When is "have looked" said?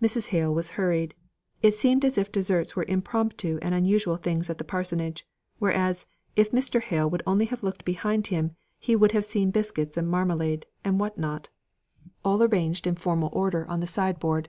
7.44-7.84